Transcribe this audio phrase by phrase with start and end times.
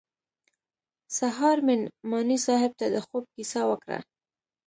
[1.17, 3.99] سهار مې نعماني صاحب ته د خوب کيسه وکړه.